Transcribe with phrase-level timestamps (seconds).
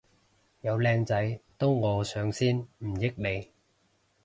[0.61, 3.51] 有靚仔都我上先唔益你